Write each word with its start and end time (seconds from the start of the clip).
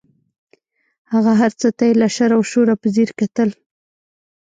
هغه 1.13 1.31
هر 1.41 1.51
څه 1.59 1.67
ته 1.77 1.85
بې 1.89 1.97
له 2.01 2.07
شر 2.15 2.31
او 2.37 2.41
شوره 2.51 2.75
په 2.81 2.87
ځیر 2.95 3.09
کتل. 3.19 3.49